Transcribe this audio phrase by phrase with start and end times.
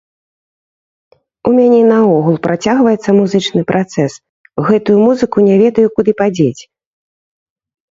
[1.49, 4.11] У мяне наогул працягваецца музычны працэс,
[4.71, 6.59] гэтую музыку не ведаю, куды падзець.